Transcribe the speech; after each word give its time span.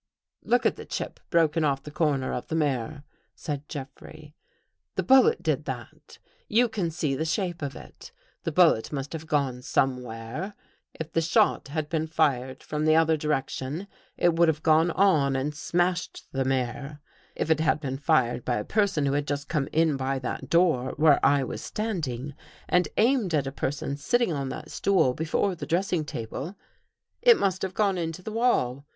""Look 0.51 0.65
at 0.65 0.77
the 0.77 0.85
chip 0.87 1.19
broken 1.29 1.63
off 1.63 1.83
the 1.83 1.91
corner 1.91 2.33
of 2.33 2.47
the 2.47 2.55
mirror," 2.55 3.03
said 3.35 3.69
Jeffrey." 3.69 4.33
The 4.95 5.03
bullet 5.03 5.43
did 5.43 5.65
that. 5.65 6.17
You 6.47 6.69
can 6.69 6.89
see 6.89 7.13
the 7.13 7.23
shape 7.23 7.61
of 7.61 7.75
it. 7.75 8.11
The 8.41 8.51
bullet 8.51 8.91
must 8.91 9.13
have 9.13 9.27
gone 9.27 9.61
somewhere. 9.61 10.55
If 10.95 11.11
the 11.11 11.21
shot 11.21 11.67
had 11.67 11.87
been 11.87 12.07
fired 12.07 12.63
from 12.63 12.85
the 12.85 12.95
other 12.95 13.15
direction, 13.15 13.87
it 14.17 14.33
would 14.35 14.47
have 14.47 14.63
gone 14.63 14.89
on 14.89 15.35
and 15.35 15.53
smashed 15.53 16.23
the 16.31 16.45
mirror. 16.45 16.99
If 17.35 17.51
it 17.51 17.59
had 17.59 17.79
been 17.79 17.99
fired 17.99 18.43
by 18.43 18.55
a 18.55 18.65
person 18.65 19.05
who 19.05 19.13
had 19.13 19.27
just 19.27 19.47
come 19.49 19.67
in 19.71 19.97
by 19.97 20.17
that 20.17 20.49
door 20.49 20.95
where 20.97 21.23
I 21.23 21.43
was 21.43 21.61
standing, 21.61 22.33
and 22.67 22.87
aimed 22.97 23.35
at 23.35 23.45
a 23.45 23.51
person 23.51 23.97
sitting 23.97 24.33
on 24.33 24.49
that 24.49 24.71
stool 24.71 25.13
before 25.13 25.53
the 25.53 25.67
dressing 25.67 26.05
table, 26.05 26.55
it 27.21 27.37
must 27.37 27.61
have 27.61 27.75
gone 27.75 27.99
on 27.99 28.03
into 28.03 28.23
the 28.23 28.31
wall. 28.31 28.87